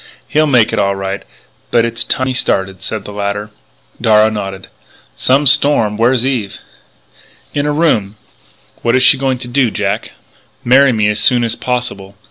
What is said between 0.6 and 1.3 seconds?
it all right,